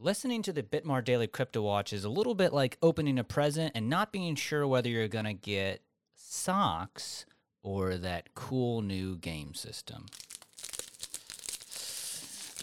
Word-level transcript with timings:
Listening 0.00 0.42
to 0.42 0.52
the 0.52 0.62
Bitmart 0.62 1.06
Daily 1.06 1.26
Crypto 1.26 1.60
Watch 1.60 1.92
is 1.92 2.04
a 2.04 2.08
little 2.08 2.36
bit 2.36 2.52
like 2.52 2.78
opening 2.80 3.18
a 3.18 3.24
present 3.24 3.72
and 3.74 3.90
not 3.90 4.12
being 4.12 4.36
sure 4.36 4.64
whether 4.64 4.88
you're 4.88 5.08
going 5.08 5.24
to 5.24 5.34
get 5.34 5.82
socks 6.14 7.26
or 7.64 7.96
that 7.96 8.32
cool 8.36 8.80
new 8.80 9.16
game 9.16 9.54
system. 9.54 10.06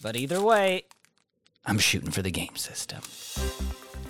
But 0.01 0.15
either 0.15 0.41
way, 0.41 0.85
I'm 1.65 1.77
shooting 1.77 2.09
for 2.09 2.21
the 2.21 2.31
game 2.31 2.55
system. 2.55 3.01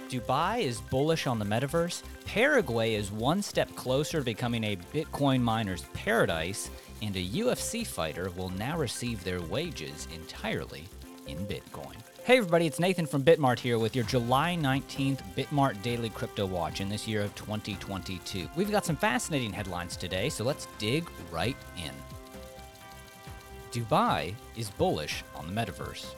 Dubai 0.07 0.61
is 0.61 0.79
bullish 0.79 1.25
on 1.25 1.39
the 1.39 1.45
metaverse. 1.45 2.03
Paraguay 2.25 2.93
is 2.93 3.11
one 3.11 3.41
step 3.41 3.75
closer 3.75 4.19
to 4.19 4.23
becoming 4.23 4.63
a 4.63 4.77
Bitcoin 4.93 5.41
miner's 5.41 5.85
paradise. 5.93 6.69
And 7.01 7.15
a 7.15 7.25
UFC 7.25 7.87
fighter 7.87 8.29
will 8.37 8.49
now 8.49 8.77
receive 8.77 9.23
their 9.23 9.41
wages 9.41 10.07
entirely 10.13 10.83
in 11.25 11.39
Bitcoin. 11.47 12.04
Hey 12.25 12.39
everybody, 12.39 12.65
it's 12.65 12.79
Nathan 12.79 13.05
from 13.05 13.23
Bitmart 13.23 13.59
here 13.59 13.77
with 13.77 13.95
your 13.95 14.03
July 14.05 14.57
19th 14.59 15.19
Bitmart 15.37 15.79
Daily 15.83 16.09
Crypto 16.09 16.47
Watch 16.47 16.81
in 16.81 16.89
this 16.89 17.07
year 17.07 17.21
of 17.21 17.35
2022. 17.35 18.49
We've 18.55 18.71
got 18.71 18.83
some 18.83 18.95
fascinating 18.95 19.53
headlines 19.53 19.95
today, 19.95 20.29
so 20.29 20.43
let's 20.43 20.67
dig 20.79 21.07
right 21.31 21.55
in. 21.77 21.91
Dubai 23.71 24.33
is 24.57 24.71
bullish 24.71 25.23
on 25.35 25.45
the 25.45 25.53
metaverse. 25.53 26.15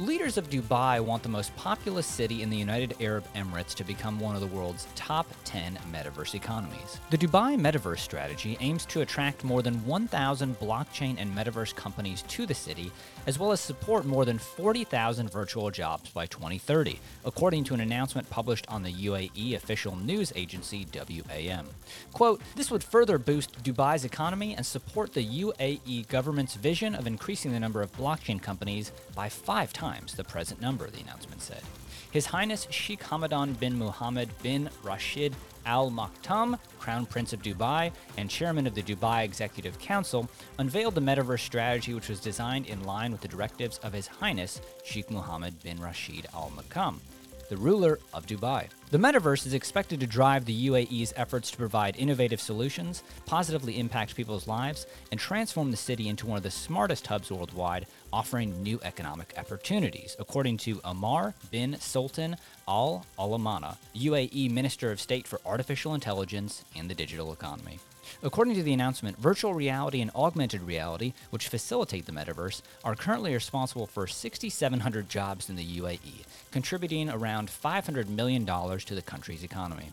Leaders 0.00 0.36
of 0.36 0.50
Dubai 0.50 0.98
want 0.98 1.22
the 1.22 1.28
most 1.28 1.54
populous 1.54 2.04
city 2.04 2.42
in 2.42 2.50
the 2.50 2.56
United 2.56 2.96
Arab 3.00 3.24
Emirates 3.36 3.74
to 3.74 3.84
become 3.84 4.18
one 4.18 4.34
of 4.34 4.40
the 4.40 4.48
world's 4.48 4.88
top 4.96 5.24
10 5.44 5.78
metaverse 5.92 6.34
economies. 6.34 6.98
The 7.10 7.16
Dubai 7.16 7.56
Metaverse 7.56 8.00
strategy 8.00 8.56
aims 8.58 8.84
to 8.86 9.02
attract 9.02 9.44
more 9.44 9.62
than 9.62 9.86
1,000 9.86 10.58
blockchain 10.58 11.14
and 11.16 11.32
metaverse 11.32 11.76
companies 11.76 12.22
to 12.22 12.44
the 12.44 12.54
city, 12.54 12.90
as 13.28 13.38
well 13.38 13.52
as 13.52 13.60
support 13.60 14.04
more 14.04 14.24
than 14.24 14.36
40,000 14.36 15.30
virtual 15.30 15.70
jobs 15.70 16.10
by 16.10 16.26
2030, 16.26 16.98
according 17.24 17.62
to 17.62 17.74
an 17.74 17.80
announcement 17.80 18.28
published 18.30 18.66
on 18.68 18.82
the 18.82 18.92
UAE 18.92 19.54
official 19.54 19.94
news 19.94 20.32
agency 20.34 20.88
WAM. 20.92 21.68
Quote, 22.12 22.42
this 22.56 22.68
would 22.68 22.82
further 22.82 23.16
boost 23.16 23.62
Dubai's 23.62 24.04
economy 24.04 24.56
and 24.56 24.66
support 24.66 25.12
the 25.12 25.24
UAE 25.24 26.08
government's 26.08 26.56
vision 26.56 26.96
of 26.96 27.06
increasing 27.06 27.52
the 27.52 27.60
number 27.60 27.80
of 27.80 27.96
blockchain 27.96 28.42
companies 28.42 28.90
by 29.14 29.28
five 29.28 29.72
times 29.72 29.83
times 29.84 30.14
the 30.14 30.24
present 30.24 30.62
number, 30.62 30.88
the 30.88 31.00
announcement 31.00 31.42
said. 31.42 31.62
His 32.10 32.24
Highness 32.24 32.66
Sheikh 32.70 33.02
Hamdan 33.02 33.58
bin 33.60 33.78
Mohammed 33.78 34.30
bin 34.42 34.70
Rashid 34.82 35.34
Al 35.66 35.90
Maktoum, 35.90 36.58
Crown 36.78 37.04
Prince 37.04 37.34
of 37.34 37.42
Dubai 37.42 37.92
and 38.16 38.30
Chairman 38.30 38.66
of 38.66 38.74
the 38.74 38.82
Dubai 38.82 39.24
Executive 39.24 39.78
Council, 39.78 40.26
unveiled 40.58 40.94
the 40.94 41.02
metaverse 41.02 41.40
strategy, 41.40 41.92
which 41.92 42.08
was 42.08 42.18
designed 42.18 42.66
in 42.66 42.82
line 42.84 43.12
with 43.12 43.20
the 43.20 43.28
directives 43.28 43.76
of 43.78 43.92
His 43.92 44.06
Highness 44.06 44.62
Sheikh 44.84 45.10
Mohammed 45.10 45.62
bin 45.62 45.78
Rashid 45.78 46.26
Al 46.32 46.50
Maktoum 46.56 47.00
the 47.48 47.56
ruler 47.56 47.98
of 48.12 48.26
Dubai. 48.26 48.68
The 48.90 48.98
metaverse 48.98 49.46
is 49.46 49.54
expected 49.54 50.00
to 50.00 50.06
drive 50.06 50.44
the 50.44 50.68
UAE's 50.68 51.12
efforts 51.16 51.50
to 51.50 51.56
provide 51.56 51.96
innovative 51.96 52.40
solutions, 52.40 53.02
positively 53.26 53.78
impact 53.78 54.16
people's 54.16 54.48
lives, 54.48 54.86
and 55.10 55.20
transform 55.20 55.70
the 55.70 55.76
city 55.76 56.08
into 56.08 56.26
one 56.26 56.36
of 56.36 56.42
the 56.42 56.50
smartest 56.50 57.06
hubs 57.06 57.30
worldwide, 57.30 57.86
offering 58.14 58.62
new 58.62 58.78
economic 58.84 59.34
opportunities, 59.36 60.14
according 60.20 60.56
to 60.56 60.80
Amar 60.84 61.34
bin 61.50 61.76
Sultan 61.80 62.36
Al 62.68 63.04
Alamana, 63.18 63.76
UAE 63.96 64.52
Minister 64.52 64.92
of 64.92 65.00
State 65.00 65.26
for 65.26 65.40
Artificial 65.44 65.94
Intelligence 65.94 66.64
and 66.76 66.88
the 66.88 66.94
Digital 66.94 67.32
Economy. 67.32 67.80
According 68.22 68.54
to 68.54 68.62
the 68.62 68.72
announcement, 68.72 69.18
virtual 69.18 69.52
reality 69.52 70.00
and 70.00 70.12
augmented 70.14 70.62
reality, 70.62 71.12
which 71.30 71.48
facilitate 71.48 72.06
the 72.06 72.12
metaverse, 72.12 72.62
are 72.84 72.94
currently 72.94 73.34
responsible 73.34 73.88
for 73.88 74.06
6,700 74.06 75.08
jobs 75.08 75.50
in 75.50 75.56
the 75.56 75.80
UAE, 75.80 76.24
contributing 76.52 77.10
around 77.10 77.48
$500 77.48 78.08
million 78.08 78.46
to 78.46 78.94
the 78.94 79.02
country's 79.02 79.42
economy. 79.42 79.88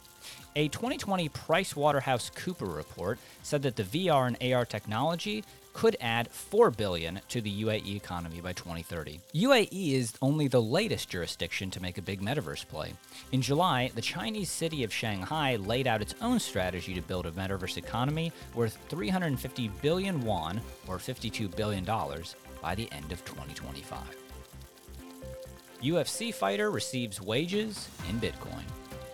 A 0.55 0.67
2020 0.67 1.29
PricewaterhouseCooper 1.29 2.75
report 2.75 3.17
said 3.41 3.63
that 3.63 3.77
the 3.77 3.83
VR 3.83 4.27
and 4.27 4.53
AR 4.53 4.65
technology 4.65 5.43
could 5.73 5.97
add 5.99 6.29
4 6.31 6.71
billion 6.71 7.21
to 7.29 7.41
the 7.41 7.63
UAE 7.63 7.95
economy 7.95 8.41
by 8.41 8.53
2030. 8.53 9.19
UAE 9.33 9.93
is 9.93 10.13
only 10.21 10.47
the 10.47 10.61
latest 10.61 11.09
jurisdiction 11.09 11.71
to 11.71 11.81
make 11.81 11.97
a 11.97 12.01
big 12.01 12.21
metaverse 12.21 12.67
play. 12.67 12.93
In 13.31 13.41
July, 13.41 13.91
the 13.95 14.01
Chinese 14.01 14.49
city 14.49 14.83
of 14.83 14.93
Shanghai 14.93 15.55
laid 15.55 15.87
out 15.87 16.01
its 16.01 16.15
own 16.21 16.39
strategy 16.39 16.93
to 16.93 17.01
build 17.01 17.25
a 17.25 17.31
metaverse 17.31 17.77
economy 17.77 18.31
worth 18.53 18.77
350 18.89 19.69
billion 19.81 20.21
won 20.21 20.61
or 20.87 20.99
52 20.99 21.47
billion 21.49 21.83
dollars 21.83 22.35
by 22.61 22.75
the 22.75 22.91
end 22.91 23.11
of 23.11 23.23
2025. 23.25 23.99
UFC 25.81 26.33
fighter 26.33 26.69
receives 26.69 27.19
wages 27.19 27.89
in 28.07 28.19
Bitcoin. 28.19 28.63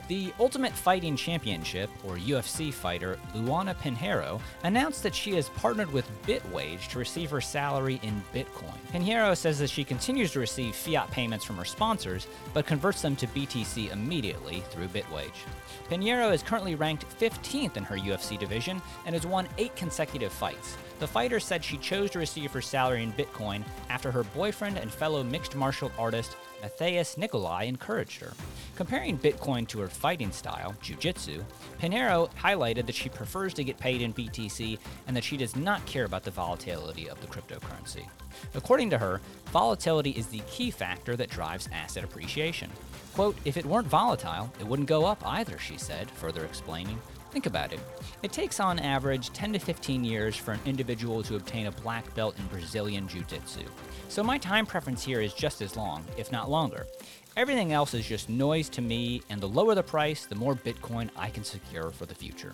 The 0.07 0.34
Ultimate 0.40 0.72
Fighting 0.72 1.18
Championship, 1.18 1.90
or 2.06 2.16
UFC 2.16 2.73
fighter 2.73 3.19
Luana 3.35 3.75
Pinheiro, 3.75 4.40
announced 4.63 5.03
that 5.03 5.13
she 5.13 5.34
has 5.35 5.50
partnered 5.50 5.91
with 5.91 6.09
Bitwage 6.25 6.88
to 6.90 7.00
receive 7.00 7.29
her 7.29 7.41
salary 7.41 8.00
in 8.03 8.23
Bitcoin. 8.34 8.78
Pinheiro 8.94 9.35
says 9.35 9.59
that 9.59 9.69
she 9.69 9.84
continues 9.84 10.31
to 10.31 10.40
receive 10.40 10.73
fiat 10.73 11.12
payments 11.12 11.44
from 11.44 11.57
her 11.57 11.66
sponsors, 11.66 12.25
but 12.53 12.66
converts 12.66 13.01
them 13.01 13.18
to 13.18 13.28
BTC 13.28 13.91
immediately 13.91 14.63
through 14.69 14.88
Bitwage. 14.88 15.44
Pinheiro 15.90 16.31
is 16.31 16.41
currently 16.41 16.75
ranked 16.75 17.06
15th 17.19 17.75
in 17.75 17.84
her 17.84 17.97
UFC 17.97 18.39
division 18.39 18.81
and 19.06 19.13
has 19.13 19.25
won 19.25 19.45
eight 19.57 19.75
consecutive 19.75 20.31
fights. 20.31 20.78
The 21.00 21.08
fighter 21.08 21.40
said 21.40 21.63
she 21.63 21.78
chose 21.78 22.09
to 22.12 22.19
receive 22.19 22.52
her 22.52 22.62
salary 22.62 23.03
in 23.03 23.13
Bitcoin 23.13 23.63
after 23.90 24.12
her 24.12 24.24
boyfriend 24.24 24.78
and 24.78 24.91
fellow 24.91 25.24
mixed 25.24 25.56
martial 25.56 25.91
artist 25.97 26.35
Matheus 26.63 27.18
Nicolau 27.18 27.68
encouraged 27.68 28.19
her. 28.19 28.34
Comparing 28.75 29.18
Bitcoin 29.18 29.68
to 29.68 29.80
her 29.80 29.88
fighting 29.88 30.31
style, 30.31 30.75
Jiu-Jitsu, 30.81 31.44
Pinheiro 31.80 32.34
highlighted 32.34 32.88
that 32.88 32.96
she 32.96 33.09
prefers 33.09 33.53
to 33.53 33.63
get 33.63 33.78
paid 33.78 34.02
in 34.02 34.13
BTC 34.13 34.80
and 35.07 35.16
that 35.16 35.24
she 35.24 35.38
does 35.38 35.56
not 35.56 35.86
care 35.86 36.06
about 36.06 36.24
the 36.24 36.31
volatility 36.31 37.07
of 37.07 37.22
the 37.22 37.28
cryptocurrency. 37.28 38.07
According 38.56 38.90
to 38.91 38.97
her, 38.97 39.22
volatility 39.52 40.12
is 40.12 40.28
the 40.28 40.41
key 40.47 40.72
factor 40.72 41.16
that 41.16 41.30
drives 41.30 41.69
asset 41.72 42.03
appreciation. 42.03 42.72
Quote, 43.13 43.38
if 43.46 43.57
it 43.57 43.66
weren't 43.66 43.88
volatile, 43.88 44.52
it 44.59 44.66
wouldn't 44.66 44.88
go 44.88 45.06
up 45.06 45.25
either, 45.25 45.57
she 45.59 45.78
said, 45.78 46.09
further 46.12 46.44
explaining. 46.44 47.00
Think 47.32 47.46
about 47.46 47.74
it. 47.74 47.80
It 48.24 48.32
takes 48.32 48.60
on 48.60 48.80
average 48.80 49.32
10 49.32 49.54
to 49.54 49.60
15 49.60 50.04
years 50.04 50.36
for 50.36 50.54
an 50.54 50.60
individual 50.66 51.22
to 51.24 51.36
obtain 51.36 51.68
a 51.68 51.72
black 51.72 52.14
belt 52.16 52.38
in 52.40 52.48
Brazilian 52.48 53.08
Jiu 53.08 53.24
Jitsu. 53.24 53.64
So 54.08 54.24
my 54.24 54.38
time 54.38 54.66
preference 54.66 55.04
here 55.04 55.22
is 55.22 55.34
just 55.34 55.62
as 55.62 55.76
long, 55.76 56.04
if 56.18 56.32
not 56.32 56.50
longer. 56.50 56.88
Everything 57.36 57.72
else 57.74 57.94
is 57.94 58.08
just 58.08 58.30
noise 58.30 58.68
to 58.70 58.82
me, 58.82 59.22
and 59.30 59.40
the 59.40 59.48
lower 59.48 59.76
the 59.76 59.84
price, 59.84 60.26
the 60.26 60.34
more 60.34 60.56
Bitcoin 60.56 61.10
I 61.16 61.30
can 61.30 61.44
secure 61.44 61.92
for 61.92 62.08
the 62.08 62.16
future. 62.16 62.54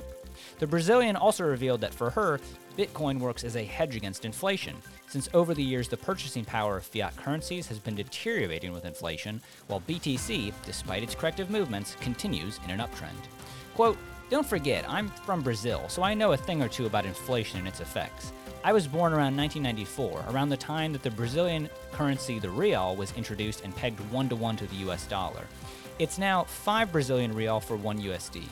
The 0.59 0.67
Brazilian 0.67 1.15
also 1.15 1.45
revealed 1.45 1.79
that 1.81 1.93
for 1.93 2.09
her, 2.09 2.39
Bitcoin 2.77 3.19
works 3.19 3.45
as 3.45 3.55
a 3.55 3.63
hedge 3.63 3.95
against 3.95 4.25
inflation, 4.25 4.75
since 5.07 5.29
over 5.33 5.53
the 5.53 5.63
years 5.63 5.87
the 5.87 5.95
purchasing 5.95 6.43
power 6.43 6.75
of 6.75 6.83
fiat 6.83 7.15
currencies 7.15 7.67
has 7.67 7.79
been 7.79 7.95
deteriorating 7.95 8.73
with 8.73 8.83
inflation, 8.83 9.39
while 9.67 9.81
BTC, 9.87 10.51
despite 10.65 11.03
its 11.03 11.15
corrective 11.15 11.49
movements, 11.49 11.95
continues 12.01 12.59
in 12.65 12.71
an 12.71 12.79
uptrend. 12.79 13.15
Quote, 13.75 13.97
don't 14.33 14.47
forget, 14.47 14.83
I'm 14.89 15.09
from 15.09 15.43
Brazil, 15.43 15.87
so 15.89 16.01
I 16.01 16.15
know 16.15 16.31
a 16.31 16.37
thing 16.37 16.63
or 16.63 16.67
two 16.67 16.87
about 16.87 17.05
inflation 17.05 17.59
and 17.59 17.67
its 17.67 17.81
effects. 17.81 18.33
I 18.63 18.73
was 18.73 18.87
born 18.87 19.13
around 19.13 19.37
1994, 19.37 20.25
around 20.29 20.49
the 20.49 20.57
time 20.57 20.91
that 20.93 21.03
the 21.03 21.11
Brazilian 21.11 21.69
currency, 21.91 22.39
the 22.39 22.49
real, 22.49 22.95
was 22.95 23.13
introduced 23.15 23.63
and 23.63 23.75
pegged 23.75 23.99
one 24.11 24.27
to 24.29 24.35
one 24.35 24.57
to 24.57 24.65
the 24.65 24.77
US 24.87 25.05
dollar. 25.05 25.45
It's 25.99 26.17
now 26.17 26.45
5 26.45 26.91
Brazilian 26.91 27.35
real 27.35 27.59
for 27.59 27.75
1 27.75 27.99
USD. 27.99 28.45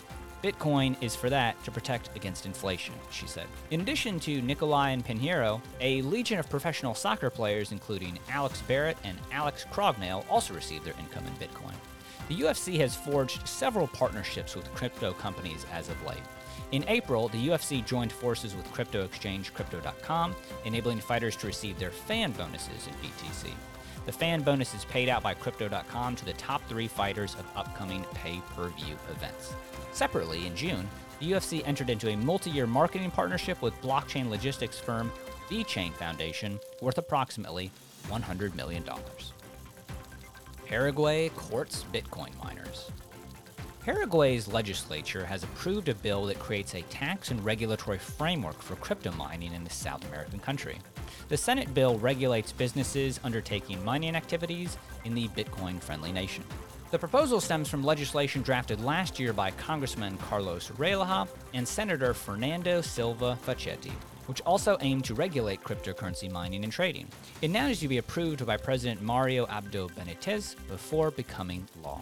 Bitcoin 0.43 1.01
is 1.01 1.15
for 1.15 1.31
that 1.31 1.61
to 1.63 1.71
protect 1.71 2.15
against 2.15 2.45
inflation, 2.45 2.93
she 3.09 3.25
said. 3.25 3.47
In 3.71 3.81
addition 3.81 4.19
to 4.19 4.39
Nicolau 4.39 4.93
and 4.93 5.03
Pinheiro, 5.03 5.61
a 5.79 6.03
legion 6.03 6.37
of 6.37 6.47
professional 6.47 6.93
soccer 6.93 7.31
players, 7.31 7.71
including 7.71 8.19
Alex 8.29 8.61
Barrett 8.67 8.97
and 9.03 9.17
Alex 9.31 9.65
Crognale, 9.73 10.25
also 10.29 10.53
received 10.53 10.85
their 10.85 10.93
income 10.99 11.23
in 11.25 11.47
Bitcoin. 11.47 11.73
The 12.27 12.35
UFC 12.35 12.77
has 12.77 12.95
forged 12.95 13.47
several 13.47 13.87
partnerships 13.87 14.55
with 14.55 14.73
crypto 14.73 15.13
companies 15.13 15.65
as 15.71 15.89
of 15.89 16.05
late. 16.05 16.21
In 16.71 16.85
April, 16.87 17.27
the 17.27 17.49
UFC 17.49 17.85
joined 17.85 18.11
forces 18.11 18.55
with 18.55 18.71
crypto 18.71 19.03
exchange 19.03 19.53
Crypto.com, 19.53 20.35
enabling 20.63 20.99
fighters 20.99 21.35
to 21.37 21.47
receive 21.47 21.77
their 21.77 21.91
fan 21.91 22.31
bonuses 22.31 22.87
in 22.87 22.93
BTC. 22.93 23.51
The 24.05 24.11
fan 24.11 24.41
bonus 24.41 24.73
is 24.73 24.85
paid 24.85 25.09
out 25.09 25.21
by 25.21 25.33
Crypto.com 25.33 26.15
to 26.15 26.25
the 26.25 26.33
top 26.33 26.65
three 26.67 26.87
fighters 26.87 27.35
of 27.35 27.45
upcoming 27.55 28.03
pay 28.13 28.41
per 28.55 28.69
view 28.69 28.95
events. 29.09 29.53
Separately, 29.91 30.47
in 30.47 30.55
June, 30.55 30.87
the 31.19 31.31
UFC 31.31 31.61
entered 31.67 31.89
into 31.89 32.09
a 32.09 32.17
multi 32.17 32.49
year 32.49 32.65
marketing 32.65 33.11
partnership 33.11 33.61
with 33.61 33.79
blockchain 33.81 34.29
logistics 34.29 34.79
firm 34.79 35.11
VeChain 35.49 35.93
Foundation, 35.93 36.59
worth 36.79 36.97
approximately 36.97 37.69
$100 38.07 38.55
million. 38.55 38.83
Paraguay 40.71 41.27
courts 41.35 41.83
Bitcoin 41.93 42.29
miners. 42.41 42.89
Paraguay's 43.81 44.47
legislature 44.47 45.25
has 45.25 45.43
approved 45.43 45.89
a 45.89 45.95
bill 45.95 46.25
that 46.27 46.39
creates 46.39 46.75
a 46.75 46.81
tax 46.83 47.29
and 47.29 47.43
regulatory 47.43 47.97
framework 47.97 48.61
for 48.61 48.77
crypto 48.77 49.11
mining 49.11 49.51
in 49.51 49.65
the 49.65 49.69
South 49.69 50.07
American 50.07 50.39
country. 50.39 50.77
The 51.27 51.35
Senate 51.35 51.73
bill 51.73 51.97
regulates 51.97 52.53
businesses 52.53 53.19
undertaking 53.25 53.83
mining 53.83 54.15
activities 54.15 54.77
in 55.03 55.13
the 55.13 55.27
Bitcoin 55.27 55.77
friendly 55.81 56.13
nation. 56.13 56.45
The 56.91 56.99
proposal 56.99 57.41
stems 57.41 57.67
from 57.67 57.83
legislation 57.83 58.41
drafted 58.41 58.81
last 58.81 59.19
year 59.19 59.33
by 59.33 59.51
Congressman 59.51 60.17
Carlos 60.19 60.69
Rejala 60.77 61.27
and 61.53 61.67
Senator 61.67 62.13
Fernando 62.13 62.79
Silva 62.79 63.37
Facchetti, 63.45 63.91
which 64.27 64.41
also 64.41 64.77
aimed 64.81 65.05
to 65.05 65.13
regulate 65.13 65.63
cryptocurrency 65.63 66.31
mining 66.31 66.63
and 66.63 66.71
trading. 66.73 67.07
It 67.41 67.49
now 67.51 67.67
needs 67.67 67.79
to 67.81 67.87
be 67.87 67.97
approved 67.97 68.45
by 68.45 68.57
President 68.57 69.01
Mario 69.01 69.45
Abdo 69.47 69.89
Benitez 69.91 70.55
before 70.67 71.11
becoming 71.11 71.67
law. 71.83 72.01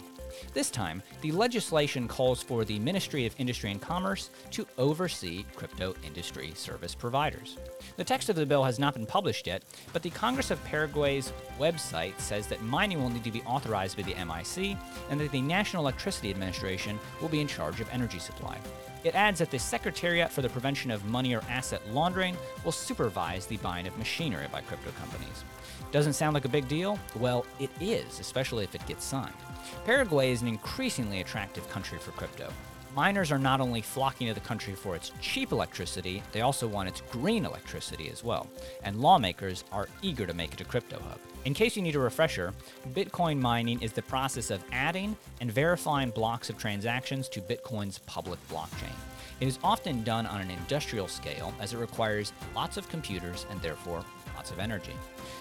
This 0.54 0.70
time, 0.70 1.02
the 1.20 1.32
legislation 1.32 2.08
calls 2.08 2.42
for 2.42 2.64
the 2.64 2.78
Ministry 2.78 3.26
of 3.26 3.34
Industry 3.38 3.70
and 3.70 3.80
Commerce 3.80 4.30
to 4.52 4.66
oversee 4.78 5.44
crypto 5.54 5.94
industry 6.04 6.52
service 6.54 6.94
providers. 6.94 7.56
The 7.96 8.04
text 8.04 8.28
of 8.28 8.36
the 8.36 8.46
bill 8.46 8.64
has 8.64 8.78
not 8.78 8.94
been 8.94 9.06
published 9.06 9.46
yet, 9.46 9.64
but 9.92 10.02
the 10.02 10.10
Congress 10.10 10.50
of 10.50 10.62
Paraguay's 10.64 11.32
website 11.58 12.18
says 12.18 12.46
that 12.48 12.62
mining 12.62 13.02
will 13.02 13.10
need 13.10 13.24
to 13.24 13.30
be 13.30 13.42
authorized 13.42 13.96
by 13.96 14.02
the 14.02 14.14
MIC 14.14 14.76
and 15.10 15.20
that 15.20 15.32
the 15.32 15.42
National 15.42 15.82
Electricity 15.82 16.30
Administration 16.30 16.98
will 17.20 17.28
be 17.28 17.40
in 17.40 17.48
charge 17.48 17.80
of 17.80 17.88
energy 17.92 18.18
supply. 18.18 18.56
It 19.02 19.14
adds 19.14 19.38
that 19.38 19.50
the 19.50 19.58
Secretariat 19.58 20.30
for 20.30 20.42
the 20.42 20.48
Prevention 20.50 20.90
of 20.90 21.06
Money 21.06 21.34
or 21.34 21.42
Asset 21.48 21.80
Laundering 21.90 22.36
will 22.64 22.72
supervise 22.72 23.46
the 23.46 23.56
buying 23.58 23.86
of 23.86 23.96
machinery 23.96 24.46
by 24.52 24.60
crypto 24.60 24.90
companies. 24.92 25.44
Doesn't 25.90 26.12
sound 26.12 26.34
like 26.34 26.44
a 26.44 26.50
big 26.50 26.68
deal? 26.68 26.98
Well, 27.16 27.46
it 27.58 27.70
is, 27.80 28.20
especially 28.20 28.64
if 28.64 28.74
it 28.74 28.86
gets 28.86 29.04
signed. 29.04 29.34
Paraguay 29.86 30.32
is 30.32 30.42
an 30.42 30.48
increasingly 30.48 31.20
attractive 31.20 31.68
country 31.70 31.98
for 31.98 32.10
crypto. 32.12 32.52
Miners 32.96 33.30
are 33.30 33.38
not 33.38 33.60
only 33.60 33.82
flocking 33.82 34.26
to 34.26 34.34
the 34.34 34.40
country 34.40 34.74
for 34.74 34.96
its 34.96 35.12
cheap 35.20 35.52
electricity, 35.52 36.24
they 36.32 36.40
also 36.40 36.66
want 36.66 36.88
its 36.88 37.02
green 37.12 37.44
electricity 37.44 38.10
as 38.10 38.24
well. 38.24 38.48
And 38.82 39.00
lawmakers 39.00 39.62
are 39.70 39.88
eager 40.02 40.26
to 40.26 40.34
make 40.34 40.52
it 40.52 40.60
a 40.60 40.64
crypto 40.64 40.98
hub. 40.98 41.18
In 41.44 41.54
case 41.54 41.76
you 41.76 41.82
need 41.82 41.94
a 41.94 42.00
refresher, 42.00 42.52
Bitcoin 42.92 43.40
mining 43.40 43.80
is 43.80 43.92
the 43.92 44.02
process 44.02 44.50
of 44.50 44.64
adding 44.72 45.16
and 45.40 45.52
verifying 45.52 46.10
blocks 46.10 46.50
of 46.50 46.58
transactions 46.58 47.28
to 47.28 47.40
Bitcoin's 47.40 47.98
public 48.00 48.40
blockchain. 48.48 48.92
It 49.40 49.48
is 49.48 49.58
often 49.64 50.04
done 50.04 50.26
on 50.26 50.42
an 50.42 50.50
industrial 50.50 51.08
scale 51.08 51.54
as 51.60 51.72
it 51.72 51.78
requires 51.78 52.34
lots 52.54 52.76
of 52.76 52.88
computers 52.90 53.46
and 53.50 53.60
therefore 53.62 54.04
lots 54.36 54.50
of 54.50 54.58
energy. 54.58 54.92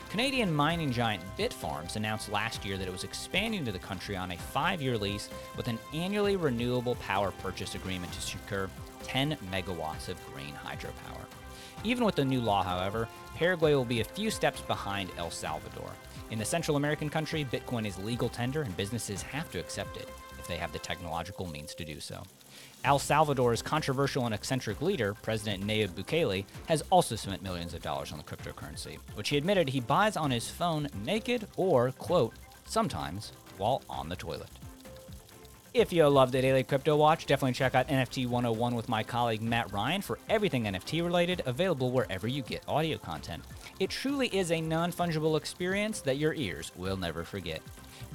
Canadian 0.10 0.54
mining 0.54 0.90
giant 0.90 1.22
Bitfarms 1.38 1.98
announced 1.98 2.32
last 2.32 2.64
year 2.64 2.78
that 2.78 2.88
it 2.88 2.92
was 2.92 3.04
expanding 3.04 3.66
to 3.66 3.74
the 3.74 3.80
country 3.80 4.16
on 4.16 4.32
a 4.32 4.38
five 4.38 4.82
year 4.82 4.98
lease 4.98 5.30
with 5.58 5.68
an 5.68 5.78
annually 5.94 6.38
renewable 6.38 6.96
power 6.96 7.32
purchase 7.44 7.76
agreement 7.76 8.12
to 8.14 8.22
secure 8.22 8.70
10 9.04 9.38
megawatts 9.52 10.08
of 10.08 10.34
green 10.34 10.54
hydropower. 10.66 11.26
Even 11.84 12.06
with 12.06 12.16
the 12.16 12.26
new 12.26 12.40
law, 12.40 12.64
however, 12.64 13.08
Paraguay 13.36 13.74
will 13.74 13.86
be 13.86 14.00
a 14.00 14.06
few 14.06 14.32
steps 14.32 14.62
behind 14.62 15.10
El 15.18 15.32
Salvador. 15.32 15.92
In 16.32 16.40
the 16.40 16.46
Central 16.46 16.78
American 16.78 17.10
country, 17.10 17.46
Bitcoin 17.46 17.86
is 17.86 17.98
legal 17.98 18.30
tender 18.30 18.62
and 18.62 18.76
businesses 18.78 19.22
have 19.22 19.52
to 19.52 19.60
accept 19.60 19.98
it 19.98 20.08
if 20.38 20.48
they 20.48 20.58
have 20.58 20.72
the 20.72 20.80
technological 20.80 21.48
means 21.48 21.76
to 21.76 21.84
do 21.84 22.00
so. 22.00 22.24
El 22.86 23.00
Salvador's 23.00 23.62
controversial 23.62 24.26
and 24.26 24.34
eccentric 24.34 24.82
leader, 24.82 25.14
President 25.14 25.66
Nayib 25.66 25.90
Bukele, 25.90 26.46
has 26.68 26.84
also 26.90 27.16
spent 27.16 27.44
millions 27.44 27.74
of 27.74 27.82
dollars 27.82 28.12
on 28.12 28.18
the 28.18 28.24
cryptocurrency, 28.24 28.98
which 29.16 29.30
he 29.30 29.38
admitted 29.38 29.68
he 29.68 29.82
buys 29.82 30.16
on 30.16 30.32
his 30.32 30.50
phone 30.50 30.88
naked 31.04 31.48
or, 31.58 31.92
quote, 31.94 32.34
sometimes 32.66 33.34
while 33.58 33.82
on 33.90 34.08
the 34.08 34.16
toilet. 34.16 34.50
If 35.74 35.94
you 35.94 36.08
love 36.08 36.32
the 36.32 36.42
Daily 36.42 36.64
Crypto 36.64 36.96
Watch, 36.96 37.28
definitely 37.28 37.54
check 37.54 37.76
out 37.76 37.88
NFT 37.90 38.26
101 38.28 38.74
with 38.74 38.90
my 38.90 39.04
colleague 39.04 39.42
Matt 39.44 39.72
Ryan 39.72 40.02
for 40.02 40.18
everything 40.28 40.64
NFT 40.64 41.04
related, 41.04 41.44
available 41.46 41.92
wherever 41.92 42.28
you 42.28 42.42
get 42.42 42.64
audio 42.68 42.98
content. 42.98 43.44
It 43.80 43.92
truly 43.92 44.30
is 44.36 44.52
a 44.52 44.62
non 44.62 44.92
fungible 44.92 45.38
experience 45.38 46.02
that 46.02 46.18
your 46.18 46.34
ears 46.34 46.72
will 46.76 46.98
never 46.98 47.24
forget. 47.24 47.62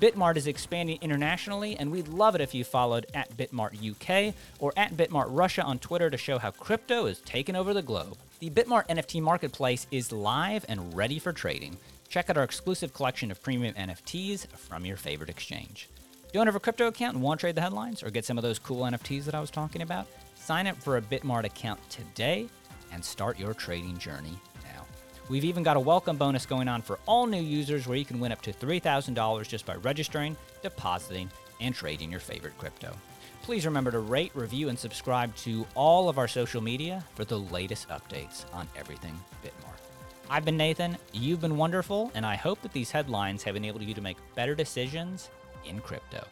Bitmart 0.01 0.37
is 0.37 0.47
expanding 0.47 0.99
internationally, 1.01 1.77
and 1.77 1.91
we'd 1.91 2.09
love 2.09 2.35
it 2.35 2.41
if 2.41 2.55
you 2.55 2.65
followed 2.65 3.07
at 3.15 3.37
Bitmart 3.37 3.75
UK 3.79 4.35
or 4.59 4.73
at 4.77 4.97
Bitmart 4.97 5.27
Russia 5.29 5.63
on 5.63 5.79
Twitter 5.79 6.11
to 6.11 6.17
show 6.17 6.39
how 6.39 6.51
crypto 6.51 7.07
is 7.07 7.21
taking 7.21 7.57
over 7.57 7.73
the 7.73 7.83
globe. 7.83 8.17
The 8.41 8.51
Bitmart 8.51 8.89
NFT 8.89 9.23
marketplace 9.23 9.87
is 9.91 10.13
live 10.13 10.65
and 10.69 10.95
ready 10.97 11.19
for 11.19 11.33
trading. 11.33 11.77
Check 12.09 12.29
out 12.29 12.37
our 12.37 12.45
exclusive 12.45 12.93
collection 12.93 13.31
of 13.31 13.43
premium 13.43 13.75
NFTs 13.75 14.47
from 14.57 14.85
your 14.85 14.97
favorite 14.97 15.31
exchange. 15.31 15.89
Don't 16.33 16.47
have 16.47 16.57
a 16.57 16.61
crypto 16.61 16.89
account 16.89 17.15
and 17.15 17.23
want 17.23 17.39
to 17.41 17.45
trade 17.45 17.55
the 17.55 17.61
headlines 17.61 18.03
or 18.03 18.11
get 18.11 18.25
some 18.25 18.37
of 18.37 18.43
those 18.43 18.59
cool 18.59 18.83
NFTs 18.83 19.25
that 19.25 19.35
I 19.35 19.41
was 19.41 19.51
talking 19.51 19.83
about? 19.83 20.09
Sign 20.35 20.67
up 20.67 20.77
for 20.77 20.97
a 20.97 21.03
Bitmart 21.03 21.45
account 21.45 21.79
today 21.89 22.49
and 22.93 23.05
start 23.05 23.39
your 23.39 23.55
trading 23.55 23.97
journey 23.99 24.39
We've 25.31 25.45
even 25.45 25.63
got 25.63 25.79
a 25.79 25.81
welcome 25.81 26.19
bonus 26.19 26.45
going 26.45 26.69
on 26.69 26.83
for 26.83 26.99
all 27.07 27.27
new 27.27 27.41
users 27.41 27.87
where 27.87 27.97
you 27.97 28.05
can 28.05 28.21
win 28.21 28.31
up 28.31 28.43
to 28.43 28.53
$3,000 28.53 29.49
just 29.49 29.65
by 29.65 29.77
registering, 29.77 30.37
depositing, 30.63 31.31
and 31.63 31.75
trading 31.75 32.11
your 32.11 32.21
favorite 32.21 32.57
crypto. 32.59 32.95
Please 33.41 33.65
remember 33.65 33.91
to 33.91 34.01
rate, 34.01 34.33
review, 34.35 34.69
and 34.69 34.79
subscribe 34.79 35.35
to 35.37 35.67
all 35.75 36.11
of 36.11 36.19
our 36.19 36.29
social 36.29 36.61
media 36.61 37.03
for 37.15 37.25
the 37.25 37.39
latest 37.39 37.89
updates 37.89 38.45
on 38.53 38.69
everything 38.77 39.19
Bitmart. 39.43 39.81
I've 40.29 40.45
been 40.45 40.59
Nathan, 40.59 40.99
you've 41.13 41.41
been 41.41 41.57
wonderful, 41.57 42.13
and 42.15 42.27
I 42.27 42.35
hope 42.37 42.61
that 42.61 42.75
these 42.75 42.91
headlines 42.91 43.43
have 43.45 43.57
enabled 43.57 43.83
you 43.83 43.95
to 43.95 44.03
make 44.03 44.19
better 44.35 44.55
decisions 44.55 45.31
in 45.65 45.81
crypto. 45.81 46.27